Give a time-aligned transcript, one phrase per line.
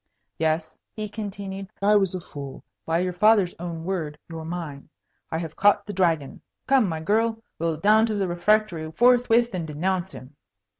[0.39, 2.63] "Yes," he continued, "I was a fool.
[2.87, 4.89] By your father's own word you're mine.
[5.31, 6.41] I have caught the Dragon.
[6.65, 7.43] Come, my girl!
[7.59, 10.35] We'll down to the refectory forthwith and denounce him."